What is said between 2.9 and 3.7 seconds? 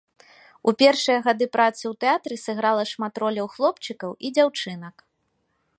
шмат роляў